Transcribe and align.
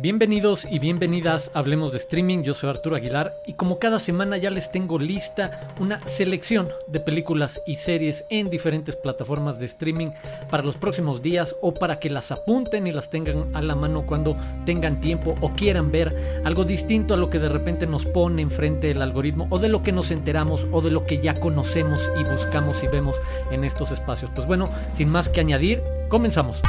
Bienvenidos 0.00 0.64
y 0.70 0.78
bienvenidas 0.78 1.50
a 1.54 1.58
Hablemos 1.58 1.90
de 1.90 1.98
Streaming, 1.98 2.44
yo 2.44 2.54
soy 2.54 2.70
Arturo 2.70 2.94
Aguilar 2.94 3.34
y 3.46 3.54
como 3.54 3.80
cada 3.80 3.98
semana 3.98 4.36
ya 4.36 4.48
les 4.48 4.70
tengo 4.70 4.96
lista 4.96 5.74
una 5.80 6.00
selección 6.06 6.68
de 6.86 7.00
películas 7.00 7.60
y 7.66 7.74
series 7.74 8.24
en 8.30 8.48
diferentes 8.48 8.94
plataformas 8.94 9.58
de 9.58 9.66
streaming 9.66 10.10
para 10.48 10.62
los 10.62 10.76
próximos 10.76 11.20
días 11.20 11.56
o 11.62 11.74
para 11.74 11.98
que 11.98 12.10
las 12.10 12.30
apunten 12.30 12.86
y 12.86 12.92
las 12.92 13.10
tengan 13.10 13.56
a 13.56 13.60
la 13.60 13.74
mano 13.74 14.06
cuando 14.06 14.36
tengan 14.64 15.00
tiempo 15.00 15.34
o 15.40 15.50
quieran 15.54 15.90
ver 15.90 16.42
algo 16.44 16.64
distinto 16.64 17.14
a 17.14 17.16
lo 17.16 17.28
que 17.28 17.40
de 17.40 17.48
repente 17.48 17.88
nos 17.88 18.06
pone 18.06 18.40
enfrente 18.40 18.92
el 18.92 19.02
algoritmo 19.02 19.48
o 19.50 19.58
de 19.58 19.68
lo 19.68 19.82
que 19.82 19.90
nos 19.90 20.12
enteramos 20.12 20.64
o 20.70 20.80
de 20.80 20.92
lo 20.92 21.06
que 21.06 21.20
ya 21.20 21.40
conocemos 21.40 22.08
y 22.20 22.22
buscamos 22.22 22.84
y 22.84 22.86
vemos 22.86 23.16
en 23.50 23.64
estos 23.64 23.90
espacios. 23.90 24.30
Pues 24.32 24.46
bueno, 24.46 24.70
sin 24.96 25.08
más 25.08 25.28
que 25.28 25.40
añadir, 25.40 25.82
comenzamos. 26.08 26.62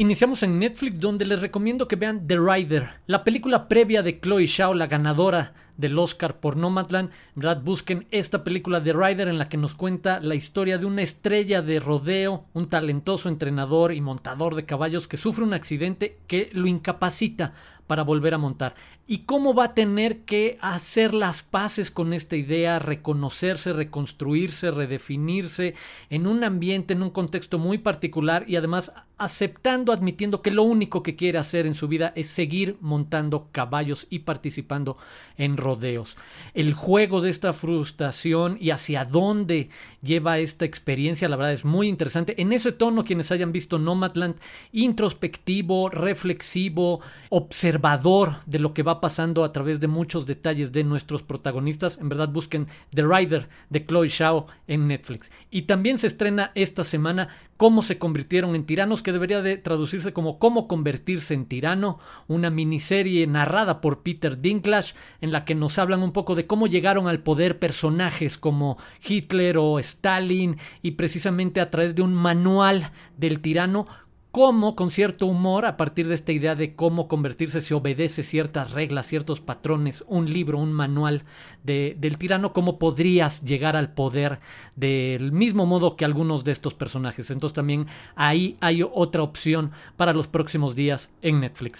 Iniciamos 0.00 0.42
en 0.42 0.58
Netflix 0.58 0.98
donde 0.98 1.26
les 1.26 1.42
recomiendo 1.42 1.86
que 1.86 1.94
vean 1.94 2.26
The 2.26 2.38
Rider, 2.38 2.88
la 3.06 3.22
película 3.22 3.68
previa 3.68 4.02
de 4.02 4.18
Chloe 4.18 4.46
Shao, 4.46 4.72
la 4.72 4.86
ganadora 4.86 5.52
del 5.80 5.98
Oscar 5.98 6.38
por 6.38 6.56
Nomadland. 6.56 7.10
¿verdad? 7.34 7.62
Busquen 7.62 8.06
esta 8.10 8.44
película 8.44 8.82
The 8.82 8.92
Rider 8.92 9.28
en 9.28 9.38
la 9.38 9.48
que 9.48 9.56
nos 9.56 9.74
cuenta 9.74 10.20
la 10.20 10.34
historia 10.34 10.78
de 10.78 10.86
una 10.86 11.02
estrella 11.02 11.62
de 11.62 11.80
rodeo, 11.80 12.44
un 12.52 12.68
talentoso 12.68 13.28
entrenador 13.28 13.92
y 13.92 14.00
montador 14.00 14.54
de 14.54 14.66
caballos 14.66 15.08
que 15.08 15.16
sufre 15.16 15.44
un 15.44 15.54
accidente 15.54 16.18
que 16.26 16.50
lo 16.52 16.66
incapacita 16.66 17.54
para 17.90 18.04
volver 18.04 18.34
a 18.34 18.38
montar. 18.38 18.76
Y 19.08 19.24
cómo 19.24 19.52
va 19.52 19.64
a 19.64 19.74
tener 19.74 20.20
que 20.20 20.58
hacer 20.60 21.12
las 21.12 21.42
paces 21.42 21.90
con 21.90 22.12
esta 22.12 22.36
idea, 22.36 22.78
reconocerse, 22.78 23.72
reconstruirse, 23.72 24.70
redefinirse 24.70 25.74
en 26.08 26.28
un 26.28 26.44
ambiente, 26.44 26.94
en 26.94 27.02
un 27.02 27.10
contexto 27.10 27.58
muy 27.58 27.78
particular 27.78 28.44
y 28.46 28.54
además 28.54 28.92
aceptando, 29.18 29.92
admitiendo 29.92 30.40
que 30.40 30.52
lo 30.52 30.62
único 30.62 31.02
que 31.02 31.16
quiere 31.16 31.38
hacer 31.38 31.66
en 31.66 31.74
su 31.74 31.88
vida 31.88 32.12
es 32.14 32.30
seguir 32.30 32.76
montando 32.80 33.48
caballos 33.50 34.06
y 34.08 34.20
participando 34.20 34.96
en 35.36 35.56
El 36.54 36.74
juego 36.74 37.20
de 37.20 37.30
esta 37.30 37.52
frustración 37.52 38.56
y 38.60 38.70
hacia 38.70 39.04
dónde 39.04 39.68
lleva 40.02 40.38
esta 40.38 40.64
experiencia, 40.64 41.28
la 41.28 41.36
verdad 41.36 41.52
es 41.52 41.64
muy 41.64 41.88
interesante. 41.88 42.40
En 42.40 42.52
ese 42.52 42.72
tono, 42.72 43.04
quienes 43.04 43.30
hayan 43.32 43.52
visto 43.52 43.78
Nomadland, 43.78 44.36
introspectivo, 44.72 45.88
reflexivo, 45.90 47.00
observador 47.28 48.36
de 48.46 48.58
lo 48.58 48.74
que 48.74 48.82
va 48.82 49.00
pasando 49.00 49.44
a 49.44 49.52
través 49.52 49.80
de 49.80 49.86
muchos 49.86 50.26
detalles 50.26 50.72
de 50.72 50.84
nuestros 50.84 51.22
protagonistas, 51.22 51.98
en 51.98 52.08
verdad 52.08 52.28
busquen 52.28 52.68
The 52.94 53.02
Rider 53.02 53.48
de 53.68 53.84
Chloe 53.84 54.08
Shao 54.08 54.46
en 54.66 54.88
Netflix. 54.88 55.30
Y 55.50 55.62
también 55.62 55.98
se 55.98 56.06
estrena 56.06 56.52
esta 56.54 56.84
semana 56.84 57.28
cómo 57.60 57.82
se 57.82 57.98
convirtieron 57.98 58.54
en 58.54 58.64
tiranos, 58.64 59.02
que 59.02 59.12
debería 59.12 59.42
de 59.42 59.58
traducirse 59.58 60.14
como 60.14 60.38
cómo 60.38 60.66
convertirse 60.66 61.34
en 61.34 61.44
tirano, 61.44 61.98
una 62.26 62.48
miniserie 62.48 63.26
narrada 63.26 63.82
por 63.82 64.02
Peter 64.02 64.40
Dinklage, 64.40 64.94
en 65.20 65.30
la 65.30 65.44
que 65.44 65.54
nos 65.54 65.78
hablan 65.78 66.02
un 66.02 66.12
poco 66.12 66.36
de 66.36 66.46
cómo 66.46 66.68
llegaron 66.68 67.06
al 67.06 67.18
poder 67.18 67.58
personajes 67.58 68.38
como 68.38 68.78
Hitler 69.06 69.58
o 69.58 69.78
Stalin, 69.78 70.56
y 70.80 70.92
precisamente 70.92 71.60
a 71.60 71.68
través 71.68 71.94
de 71.94 72.00
un 72.00 72.14
manual 72.14 72.92
del 73.18 73.40
tirano, 73.40 73.86
cómo 74.30 74.76
con 74.76 74.90
cierto 74.90 75.26
humor, 75.26 75.66
a 75.66 75.76
partir 75.76 76.08
de 76.08 76.14
esta 76.14 76.32
idea 76.32 76.54
de 76.54 76.74
cómo 76.74 77.08
convertirse, 77.08 77.60
se 77.60 77.74
obedece 77.74 78.22
ciertas 78.22 78.72
reglas, 78.72 79.06
ciertos 79.06 79.40
patrones, 79.40 80.04
un 80.06 80.32
libro, 80.32 80.58
un 80.58 80.72
manual 80.72 81.24
de, 81.64 81.96
del 81.98 82.18
tirano, 82.18 82.52
cómo 82.52 82.78
podrías 82.78 83.42
llegar 83.42 83.76
al 83.76 83.92
poder 83.92 84.40
del 84.76 85.32
mismo 85.32 85.66
modo 85.66 85.96
que 85.96 86.04
algunos 86.04 86.44
de 86.44 86.52
estos 86.52 86.74
personajes. 86.74 87.30
Entonces 87.30 87.54
también 87.54 87.86
ahí 88.14 88.56
hay 88.60 88.82
otra 88.82 89.22
opción 89.22 89.72
para 89.96 90.12
los 90.12 90.28
próximos 90.28 90.74
días 90.74 91.10
en 91.22 91.40
Netflix. 91.40 91.78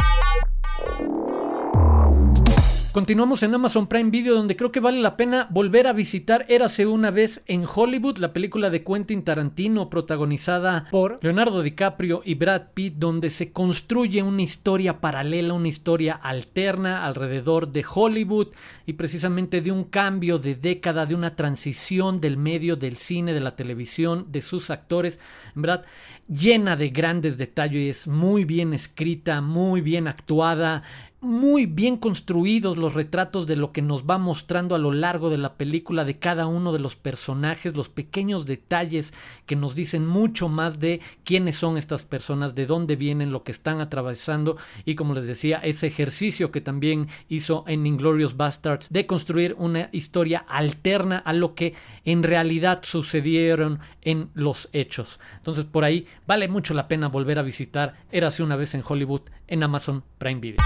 Continuamos 2.92 3.44
en 3.44 3.54
Amazon 3.54 3.86
Prime 3.86 4.10
Video 4.10 4.34
donde 4.34 4.56
creo 4.56 4.72
que 4.72 4.80
vale 4.80 5.00
la 5.00 5.16
pena 5.16 5.46
volver 5.50 5.86
a 5.86 5.92
visitar. 5.92 6.44
Érase 6.48 6.86
una 6.86 7.12
vez 7.12 7.40
en 7.46 7.64
Hollywood, 7.72 8.18
la 8.18 8.32
película 8.32 8.68
de 8.68 8.82
Quentin 8.82 9.22
Tarantino 9.22 9.88
protagonizada 9.88 10.88
por 10.90 11.20
Leonardo 11.22 11.62
DiCaprio 11.62 12.22
y 12.24 12.34
Brad 12.34 12.72
Pitt 12.74 12.94
donde 12.96 13.30
se 13.30 13.52
construye 13.52 14.24
una 14.24 14.42
historia 14.42 15.00
paralela, 15.00 15.54
una 15.54 15.68
historia 15.68 16.14
alterna 16.14 17.06
alrededor 17.06 17.70
de 17.70 17.84
Hollywood 17.88 18.48
y 18.86 18.94
precisamente 18.94 19.60
de 19.60 19.70
un 19.70 19.84
cambio 19.84 20.40
de 20.40 20.56
década, 20.56 21.06
de 21.06 21.14
una 21.14 21.36
transición 21.36 22.20
del 22.20 22.38
medio 22.38 22.74
del 22.74 22.96
cine, 22.96 23.32
de 23.32 23.40
la 23.40 23.54
televisión, 23.54 24.32
de 24.32 24.42
sus 24.42 24.68
actores, 24.68 25.20
en 25.54 25.62
verdad 25.62 25.84
llena 26.30 26.76
de 26.76 26.90
grandes 26.90 27.38
detalles, 27.38 28.06
muy 28.06 28.44
bien 28.44 28.72
escrita, 28.72 29.40
muy 29.40 29.80
bien 29.80 30.06
actuada, 30.06 30.84
muy 31.20 31.66
bien 31.66 31.98
construidos 31.98 32.78
los 32.78 32.94
retratos 32.94 33.46
de 33.46 33.56
lo 33.56 33.72
que 33.72 33.82
nos 33.82 34.04
va 34.04 34.16
mostrando 34.16 34.74
a 34.74 34.78
lo 34.78 34.90
largo 34.90 35.28
de 35.28 35.36
la 35.36 35.54
película 35.54 36.04
de 36.04 36.18
cada 36.18 36.46
uno 36.46 36.72
de 36.72 36.78
los 36.78 36.96
personajes, 36.96 37.76
los 37.76 37.90
pequeños 37.90 38.46
detalles 38.46 39.12
que 39.44 39.54
nos 39.54 39.74
dicen 39.74 40.06
mucho 40.06 40.48
más 40.48 40.80
de 40.80 41.00
quiénes 41.22 41.56
son 41.56 41.76
estas 41.76 42.06
personas, 42.06 42.54
de 42.54 42.64
dónde 42.64 42.96
vienen, 42.96 43.32
lo 43.32 43.42
que 43.42 43.52
están 43.52 43.80
atravesando 43.80 44.56
y 44.86 44.94
como 44.94 45.14
les 45.14 45.26
decía, 45.26 45.58
ese 45.58 45.88
ejercicio 45.88 46.50
que 46.50 46.62
también 46.62 47.08
hizo 47.28 47.64
en 47.66 47.86
Inglorious 47.86 48.36
Bastards 48.36 48.88
de 48.88 49.04
construir 49.06 49.54
una 49.58 49.90
historia 49.92 50.44
alterna 50.48 51.18
a 51.18 51.34
lo 51.34 51.54
que 51.54 51.74
en 52.06 52.22
realidad 52.22 52.80
sucedieron 52.82 53.80
en 54.00 54.30
los 54.32 54.70
hechos. 54.72 55.20
Entonces 55.36 55.66
por 55.66 55.84
ahí 55.84 56.06
vale 56.26 56.48
mucho 56.48 56.72
la 56.72 56.88
pena 56.88 57.08
volver 57.08 57.38
a 57.38 57.42
visitar 57.42 58.00
Érase 58.10 58.42
una 58.42 58.56
vez 58.56 58.74
en 58.74 58.82
Hollywood 58.86 59.22
en 59.48 59.62
Amazon 59.62 60.02
Prime 60.18 60.40
Video. 60.40 60.58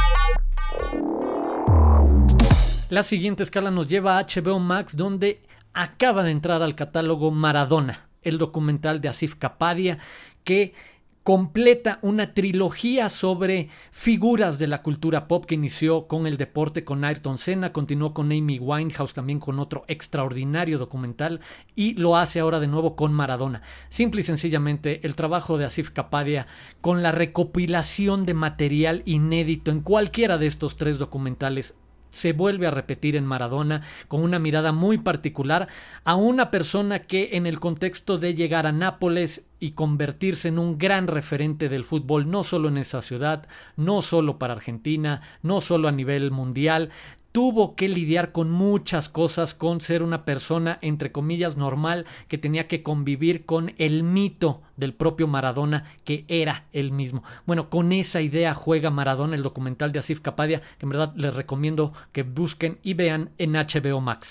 La 2.91 3.03
siguiente 3.03 3.43
escala 3.43 3.71
nos 3.71 3.89
lleva 3.89 4.19
a 4.19 4.23
HBO 4.23 4.59
Max 4.59 4.97
donde 4.97 5.41
acaba 5.73 6.23
de 6.23 6.31
entrar 6.31 6.63
al 6.63 6.75
catálogo 6.75 7.31
Maradona, 7.31 8.09
el 8.23 8.39
documental 8.39 9.01
de 9.01 9.09
Asif 9.09 9.35
Kapadia 9.35 9.99
que 10.45 10.75
completa 11.25 11.99
una 12.03 12.35
trilogía 12.35 13.09
sobre 13.09 13.71
figuras 13.91 14.59
de 14.59 14.67
la 14.67 14.83
cultura 14.83 15.27
pop 15.27 15.47
que 15.47 15.55
inició 15.55 16.07
con 16.07 16.27
el 16.27 16.37
deporte 16.37 16.85
con 16.85 17.03
Ayrton 17.03 17.39
Senna, 17.39 17.73
continuó 17.73 18.13
con 18.13 18.27
Amy 18.27 18.59
Winehouse 18.59 19.15
también 19.15 19.41
con 19.41 19.59
otro 19.59 19.85
extraordinario 19.89 20.79
documental 20.79 21.41
y 21.75 21.95
lo 21.95 22.19
hace 22.19 22.41
ahora 22.41 22.61
de 22.61 22.67
nuevo 22.67 22.95
con 22.95 23.15
Maradona. 23.15 23.63
Simple 23.89 24.21
y 24.21 24.25
sencillamente 24.25 25.01
el 25.07 25.15
trabajo 25.15 25.57
de 25.57 25.65
Asif 25.65 25.91
Kapadia 25.91 26.47
con 26.83 27.03
la 27.03 27.11
recopilación 27.11 28.27
de 28.27 28.35
material 28.35 29.03
inédito 29.07 29.71
en 29.71 29.81
cualquiera 29.81 30.37
de 30.37 30.47
estos 30.47 30.77
tres 30.77 30.99
documentales 30.99 31.75
se 32.15 32.33
vuelve 32.33 32.67
a 32.67 32.71
repetir 32.71 33.17
en 33.17 33.27
Maradona 33.27 33.83
con 34.09 34.23
una 34.23 34.39
mirada 34.39 34.73
muy 34.73 34.99
particular 34.99 35.69
a 36.05 36.15
una 36.15 36.51
persona 36.51 37.01
que 37.01 37.31
en 37.33 37.47
el 37.47 37.61
contexto 37.61 38.19
de 38.19 38.35
llegar 38.35 38.67
a 38.67 38.73
Nápoles 38.73 39.45
y 39.61 39.73
convertirse 39.73 40.49
en 40.49 40.59
un 40.59 40.79
gran 40.79 41.07
referente 41.07 41.69
del 41.69 41.85
fútbol, 41.85 42.31
no 42.31 42.45
solo 42.45 42.69
en 42.69 42.79
esa 42.79 43.03
ciudad, 43.03 43.49
no 43.77 44.03
solo 44.03 44.39
para 44.39 44.55
Argentina, 44.55 45.23
no 45.43 45.61
solo 45.61 45.89
a 45.89 45.93
nivel 45.93 46.31
mundial, 46.31 46.91
tuvo 47.35 47.75
que 47.75 47.89
lidiar 47.89 48.31
con 48.31 48.49
muchas 48.49 49.09
cosas, 49.09 49.55
con 49.55 49.81
ser 49.81 50.05
una 50.05 50.25
persona, 50.25 50.79
entre 50.83 51.11
comillas, 51.11 51.57
normal, 51.57 52.07
que 52.29 52.39
tenía 52.39 52.69
que 52.69 52.85
convivir 52.85 53.45
con 53.45 53.75
el 53.79 54.05
mito 54.05 54.63
del 54.77 54.95
propio 54.95 55.27
Maradona, 55.27 55.93
que 56.05 56.25
era 56.29 56.67
el 56.73 56.93
mismo. 56.93 57.25
Bueno, 57.45 57.71
con 57.71 57.91
esa 57.91 58.21
idea 58.21 58.55
juega 58.55 58.91
Maradona, 58.91 59.35
el 59.35 59.43
documental 59.43 59.91
de 59.91 59.99
Asif 59.99 60.21
Kapadia, 60.21 60.61
que 60.79 60.87
en 60.87 60.91
verdad 60.91 61.13
les 61.17 61.35
recomiendo 61.35 61.93
que 62.13 62.23
busquen 62.23 62.79
y 62.85 62.95
vean 62.95 63.31
en 63.39 63.55
HBO 63.55 64.01
Max. 64.01 64.31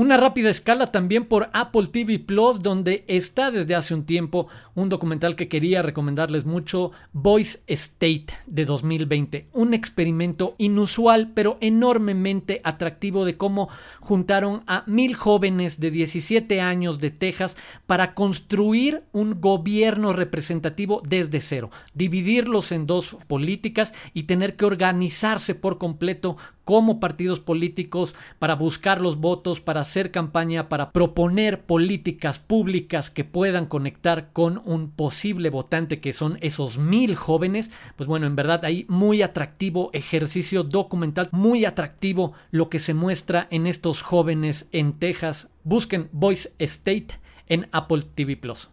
Una 0.00 0.16
rápida 0.16 0.48
escala 0.48 0.86
también 0.86 1.26
por 1.26 1.50
Apple 1.52 1.88
TV 1.88 2.18
Plus, 2.18 2.62
donde 2.62 3.04
está 3.06 3.50
desde 3.50 3.74
hace 3.74 3.92
un 3.92 4.06
tiempo 4.06 4.46
un 4.74 4.88
documental 4.88 5.36
que 5.36 5.46
quería 5.46 5.82
recomendarles 5.82 6.46
mucho, 6.46 6.92
Voice 7.12 7.60
State 7.66 8.28
de 8.46 8.64
2020. 8.64 9.48
Un 9.52 9.74
experimento 9.74 10.54
inusual, 10.56 11.32
pero 11.34 11.58
enormemente 11.60 12.62
atractivo 12.64 13.26
de 13.26 13.36
cómo 13.36 13.68
juntaron 14.00 14.62
a 14.66 14.84
mil 14.86 15.14
jóvenes 15.14 15.80
de 15.80 15.90
17 15.90 16.62
años 16.62 16.98
de 16.98 17.10
Texas 17.10 17.58
para 17.86 18.14
construir 18.14 19.02
un 19.12 19.38
gobierno 19.38 20.14
representativo 20.14 21.02
desde 21.06 21.42
cero, 21.42 21.68
dividirlos 21.92 22.72
en 22.72 22.86
dos 22.86 23.18
políticas 23.26 23.92
y 24.14 24.22
tener 24.22 24.56
que 24.56 24.64
organizarse 24.64 25.54
por 25.54 25.76
completo 25.76 26.38
como 26.70 27.00
partidos 27.00 27.40
políticos 27.40 28.14
para 28.38 28.54
buscar 28.54 29.00
los 29.00 29.16
votos, 29.16 29.60
para 29.60 29.80
hacer 29.80 30.12
campaña, 30.12 30.68
para 30.68 30.92
proponer 30.92 31.62
políticas 31.62 32.38
públicas 32.38 33.10
que 33.10 33.24
puedan 33.24 33.66
conectar 33.66 34.32
con 34.32 34.62
un 34.64 34.92
posible 34.92 35.50
votante 35.50 35.98
que 35.98 36.12
son 36.12 36.38
esos 36.42 36.78
mil 36.78 37.16
jóvenes. 37.16 37.72
Pues 37.96 38.06
bueno, 38.06 38.28
en 38.28 38.36
verdad 38.36 38.64
hay 38.64 38.86
muy 38.88 39.20
atractivo 39.20 39.90
ejercicio 39.94 40.62
documental, 40.62 41.28
muy 41.32 41.64
atractivo 41.64 42.34
lo 42.52 42.68
que 42.68 42.78
se 42.78 42.94
muestra 42.94 43.48
en 43.50 43.66
estos 43.66 44.02
jóvenes 44.02 44.68
en 44.70 44.92
Texas. 44.92 45.48
Busquen 45.64 46.08
Voice 46.12 46.52
State 46.60 47.18
en 47.48 47.66
Apple 47.72 48.04
TV 48.14 48.36
Plus. 48.36 48.68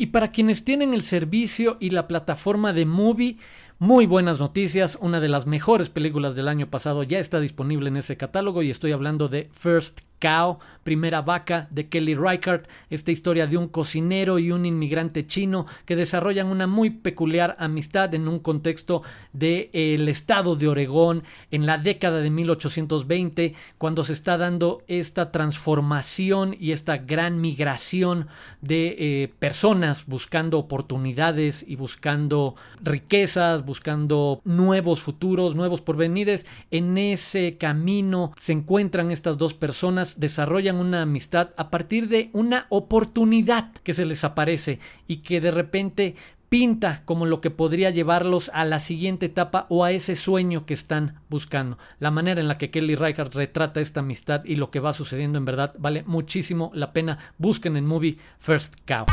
Y 0.00 0.06
para 0.06 0.30
quienes 0.30 0.64
tienen 0.64 0.94
el 0.94 1.02
servicio 1.02 1.76
y 1.80 1.90
la 1.90 2.06
plataforma 2.06 2.72
de 2.72 2.86
Movie, 2.86 3.36
muy 3.78 4.06
buenas 4.06 4.40
noticias, 4.40 4.98
una 5.00 5.20
de 5.20 5.28
las 5.28 5.46
mejores 5.46 5.88
películas 5.88 6.34
del 6.34 6.48
año 6.48 6.68
pasado 6.68 7.04
ya 7.04 7.20
está 7.20 7.38
disponible 7.38 7.88
en 7.88 7.96
ese 7.96 8.16
catálogo 8.16 8.62
y 8.62 8.70
estoy 8.70 8.90
hablando 8.90 9.28
de 9.28 9.48
First 9.52 10.00
Cow, 10.18 10.58
Primera 10.84 11.22
Vaca 11.22 11.68
de 11.70 11.88
Kelly 11.88 12.14
Reichardt, 12.14 12.68
esta 12.90 13.12
historia 13.12 13.46
de 13.46 13.56
un 13.56 13.68
cocinero 13.68 14.38
y 14.38 14.52
un 14.52 14.64
inmigrante 14.64 15.26
chino 15.26 15.66
que 15.84 15.96
desarrollan 15.96 16.46
una 16.46 16.66
muy 16.66 16.90
peculiar 16.90 17.56
amistad 17.58 18.14
en 18.14 18.28
un 18.28 18.38
contexto 18.38 19.02
del 19.32 19.68
el 19.72 20.08
estado 20.08 20.56
de 20.56 20.68
Oregón 20.68 21.24
en 21.50 21.66
la 21.66 21.78
década 21.78 22.20
de 22.20 22.30
1820, 22.30 23.54
cuando 23.76 24.04
se 24.04 24.12
está 24.12 24.38
dando 24.38 24.82
esta 24.88 25.30
transformación 25.30 26.56
y 26.58 26.72
esta 26.72 26.98
gran 26.98 27.40
migración 27.40 28.28
de 28.60 28.96
eh, 28.98 29.32
personas 29.38 30.06
buscando 30.06 30.58
oportunidades 30.58 31.64
y 31.66 31.76
buscando 31.76 32.54
riquezas, 32.80 33.64
buscando 33.64 34.40
nuevos 34.44 35.02
futuros, 35.02 35.54
nuevos 35.54 35.80
porvenires. 35.80 36.46
En 36.70 36.98
ese 36.98 37.56
camino 37.58 38.32
se 38.38 38.52
encuentran 38.52 39.10
estas 39.10 39.38
dos 39.38 39.54
personas, 39.54 40.07
desarrollan 40.16 40.76
una 40.76 41.02
amistad 41.02 41.50
a 41.56 41.70
partir 41.70 42.08
de 42.08 42.30
una 42.32 42.66
oportunidad 42.70 43.72
que 43.82 43.94
se 43.94 44.04
les 44.04 44.24
aparece 44.24 44.78
y 45.06 45.18
que 45.18 45.40
de 45.40 45.50
repente 45.50 46.16
pinta 46.48 47.02
como 47.04 47.26
lo 47.26 47.40
que 47.40 47.50
podría 47.50 47.90
llevarlos 47.90 48.50
a 48.54 48.64
la 48.64 48.80
siguiente 48.80 49.26
etapa 49.26 49.66
o 49.68 49.84
a 49.84 49.92
ese 49.92 50.16
sueño 50.16 50.66
que 50.66 50.74
están 50.74 51.20
buscando. 51.28 51.78
La 51.98 52.10
manera 52.10 52.40
en 52.40 52.48
la 52.48 52.58
que 52.58 52.70
Kelly 52.70 52.94
Reichardt 52.94 53.34
retrata 53.34 53.80
esta 53.80 54.00
amistad 54.00 54.44
y 54.44 54.56
lo 54.56 54.70
que 54.70 54.80
va 54.80 54.92
sucediendo 54.92 55.38
en 55.38 55.44
verdad 55.44 55.74
vale 55.78 56.04
muchísimo 56.06 56.70
la 56.74 56.92
pena. 56.92 57.18
Busquen 57.38 57.76
en 57.76 57.86
movie 57.86 58.18
First 58.38 58.76
Cow. 58.86 59.06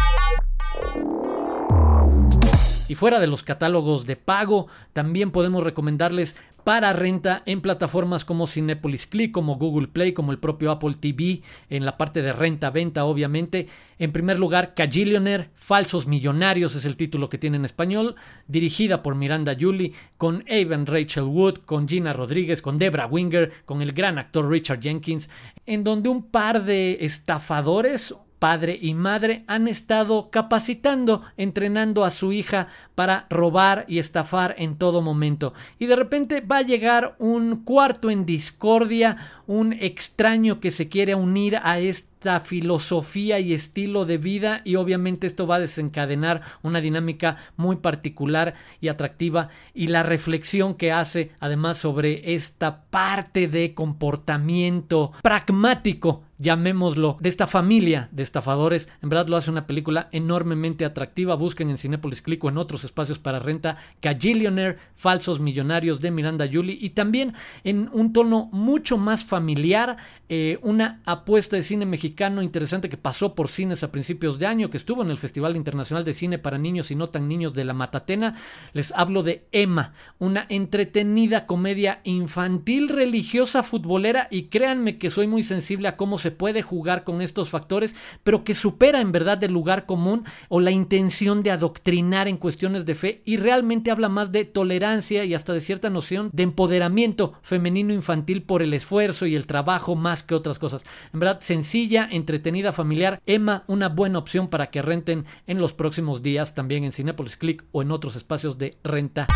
Y 2.88 2.94
fuera 2.94 3.20
de 3.20 3.28
los 3.28 3.42
catálogos 3.42 4.06
de 4.06 4.16
pago, 4.16 4.68
también 4.94 5.32
podemos 5.32 5.64
recomendarles 5.64 6.36
para 6.66 6.94
renta 6.94 7.44
en 7.46 7.62
plataformas 7.62 8.26
como 8.26 8.48
Cinepolis 8.48 9.06
Click, 9.06 9.32
como 9.32 9.58
Google 9.58 9.88
Play, 9.88 10.14
como 10.14 10.32
el 10.32 10.40
propio 10.40 10.72
Apple 10.72 10.96
TV, 11.00 11.44
en 11.70 11.86
la 11.86 11.96
parte 11.96 12.24
de 12.24 12.34
renta-venta, 12.34 13.06
obviamente. 13.06 13.68
En 14.00 14.12
primer 14.12 14.40
lugar, 14.40 14.74
Cagillionaire, 14.74 15.52
Falsos 15.54 16.08
Millonarios 16.08 16.74
es 16.74 16.86
el 16.86 16.98
título 16.98 17.30
que 17.30 17.38
tiene 17.38 17.58
en 17.58 17.66
español, 17.66 18.16
dirigida 18.48 19.04
por 19.04 19.14
Miranda 19.14 19.56
Julie, 19.58 19.94
con 20.18 20.44
Evan 20.48 20.88
Rachel 20.88 21.26
Wood, 21.26 21.60
con 21.66 21.88
Gina 21.88 22.14
Rodríguez, 22.14 22.64
con 22.64 22.80
Debra 22.80 23.06
Winger, 23.06 23.52
con 23.66 23.84
el 23.84 23.92
gran 23.92 24.18
actor 24.18 24.50
Richard 24.50 24.82
Jenkins, 24.82 25.30
en 25.68 25.84
donde 25.84 26.10
un 26.10 26.24
par 26.24 26.66
de 26.66 26.98
estafadores 27.02 28.16
padre 28.40 28.78
y 28.82 28.94
madre 28.94 29.44
han 29.48 29.68
estado 29.68 30.30
capacitando, 30.30 31.22
entrenando 31.38 32.06
a 32.06 32.12
su 32.12 32.32
hija 32.32 32.68
para 32.96 33.26
robar 33.30 33.86
y 33.88 34.00
estafar 34.00 34.56
en 34.58 34.78
todo 34.78 35.02
momento. 35.02 35.54
Y 35.80 35.88
de 35.88 35.96
repente 35.96 36.42
va 36.42 36.58
a 36.58 36.64
llegar 36.64 37.16
un 37.20 37.64
cuarto 37.64 38.10
en 38.10 38.26
discordia, 38.26 39.18
un 39.48 39.74
extraño 39.74 40.60
que 40.60 40.72
se 40.72 40.90
quiere 40.90 41.16
unir 41.16 41.58
a 41.64 41.80
esta 41.80 42.40
filosofía 42.40 43.40
y 43.40 43.54
estilo 43.54 44.06
de 44.06 44.18
vida 44.18 44.62
y 44.64 44.76
obviamente 44.76 45.28
esto 45.28 45.46
va 45.46 45.56
a 45.56 45.60
desencadenar 45.60 46.42
una 46.64 46.82
dinámica 46.82 47.38
muy 47.56 47.76
particular 47.76 48.56
y 48.82 48.88
atractiva 48.88 49.50
y 49.74 49.88
la 49.88 50.02
reflexión 50.02 50.74
que 50.74 50.92
hace 50.92 51.32
además 51.40 51.78
sobre 51.78 52.34
esta 52.34 52.86
parte 52.90 53.48
de 53.48 53.76
comportamiento 53.76 55.12
pragmático 55.22 56.24
llamémoslo, 56.38 57.18
de 57.20 57.30
esta 57.30 57.48
familia 57.48 58.10
de 58.12 58.24
estafadores. 58.24 58.90
En 59.02 59.10
verdad 59.10 59.28
lo 59.28 59.38
hace 59.38 59.52
una 59.52 59.68
película 59.68 60.10
enormemente 60.12 60.86
atractiva. 60.86 61.36
Busquen 61.36 61.70
en 61.70 61.78
Cinepolis 61.78 62.22
Click 62.22 62.44
o 62.44 62.50
en 62.50 62.58
otros 62.58 62.84
espacios 62.84 63.20
para 63.20 63.40
renta 63.40 63.78
Cagillionaire, 64.02 64.78
Falsos 64.94 65.40
Millonarios 65.40 66.02
de 66.02 66.12
Miranda 66.12 66.48
Julie 66.52 66.78
y 66.80 66.92
también 66.92 67.34
en 67.64 67.90
un 67.94 68.14
tono 68.14 68.50
mucho 68.52 68.98
más 68.98 69.24
familiar, 69.24 69.98
eh, 70.28 70.58
una 70.62 71.02
apuesta 71.06 71.56
de 71.56 71.64
cine 71.64 71.86
mexicano 71.86 72.42
interesante 72.42 72.90
que 72.90 72.98
pasó 72.98 73.36
por 73.36 73.48
cines 73.48 73.84
a 73.84 73.92
principios 73.92 74.40
de 74.40 74.48
año, 74.48 74.70
que 74.70 74.78
estuvo 74.78 75.04
en 75.04 75.12
el 75.12 75.18
Festival 75.18 75.56
Internacional 75.56 76.04
de 76.04 76.14
Cine 76.14 76.40
para 76.40 76.58
Niños 76.58 76.92
y 76.92 76.96
No 76.96 77.08
Tan 77.10 77.28
Niños 77.28 77.54
de 77.54 77.64
la 77.64 77.74
Matatena. 77.74 78.36
Les 78.74 78.92
hablo 78.94 79.24
de 79.24 79.46
Emma, 79.52 79.94
una 80.20 80.46
entretenida 80.50 81.46
comedia 81.46 82.02
infantil, 82.04 82.90
religiosa, 82.90 83.64
futbolera 83.64 84.28
y 84.32 84.44
créanme 84.44 84.98
que 84.98 85.10
soy 85.10 85.28
muy 85.28 85.44
sensible 85.44 85.88
a 85.88 85.96
cómo 85.96 86.18
se 86.26 86.32
puede 86.32 86.64
jugar 86.64 87.04
con 87.04 87.22
estos 87.22 87.52
factores, 87.52 87.94
pero 88.24 88.44
que 88.44 88.56
supera 88.56 89.00
en 89.00 89.12
verdad 89.12 89.44
el 89.44 89.52
lugar 89.52 89.86
común 89.86 90.24
o 90.50 90.60
la 90.60 90.72
intención 90.72 91.44
de 91.44 91.52
adoctrinar 91.52 92.28
en 92.28 92.38
cuestiones 92.38 92.84
de 92.84 92.96
fe 92.96 93.22
y 93.26 93.38
realmente 93.38 93.92
habla 93.92 94.10
más 94.10 94.32
de 94.32 94.44
tolerancia 94.44 95.24
y 95.24 95.36
hasta 95.36 95.54
de 95.54 95.62
cierta 95.62 95.92
noción 95.92 96.32
de 96.34 96.42
empoderamiento 96.42 97.34
femenino 97.44 97.94
infantil 97.94 98.42
por 98.42 98.64
el 98.64 98.74
esfuerzo 98.74 99.28
y 99.28 99.36
el 99.36 99.46
trabajo 99.46 99.96
más 99.96 100.24
que 100.24 100.34
otras 100.34 100.58
cosas. 100.58 100.82
En 101.14 101.20
verdad, 101.20 101.42
sencilla, 101.42 102.10
entretenida, 102.12 102.72
familiar. 102.72 103.22
Emma, 103.28 103.64
una 103.68 103.90
buena 103.90 104.18
opción 104.18 104.48
para 104.48 104.72
que 104.72 104.82
renten 104.82 105.26
en 105.46 105.60
los 105.60 105.74
próximos 105.74 106.24
días 106.24 106.56
también 106.56 106.86
en 106.86 106.92
Cinepolis 106.92 107.38
Click 107.38 107.66
o 107.72 107.84
en 107.84 107.92
otros 107.92 108.16
espacios 108.16 108.58
de 108.58 108.80
renta. 108.84 109.28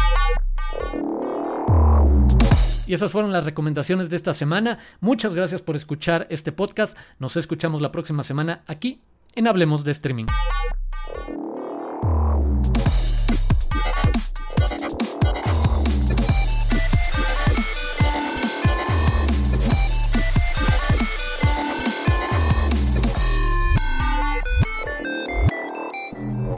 Y 2.90 2.96
esas 2.96 3.12
fueron 3.12 3.32
las 3.32 3.44
recomendaciones 3.44 4.10
de 4.10 4.16
esta 4.16 4.34
semana. 4.34 4.80
Muchas 5.00 5.36
gracias 5.36 5.62
por 5.62 5.76
escuchar 5.76 6.26
este 6.32 6.52
podcast. 6.52 6.98
Nos 7.20 7.38
escuchamos 7.38 7.84
la 7.84 7.92
próxima 7.92 8.24
semana 8.24 8.64
aquí 8.66 9.00
en 9.36 9.46
Hablemos 9.46 9.84
de 9.84 9.92
Streaming. 9.92 10.26